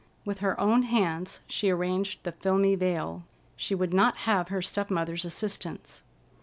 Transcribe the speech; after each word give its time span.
With 0.25 0.39
her 0.39 0.59
own 0.59 0.81
hands, 0.81 1.41
she 1.45 1.69
arranged 1.69 2.23
the 2.23 2.31
filmy 2.31 2.73
veil. 2.73 3.21
She 3.55 3.75
would 3.75 3.93
not 3.93 4.17
have 4.25 4.47
her 4.47 4.63
step 4.63 4.89
mother's 4.89 5.25
assistance. 5.25 6.01